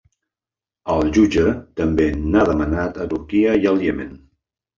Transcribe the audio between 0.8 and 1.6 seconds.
El jutge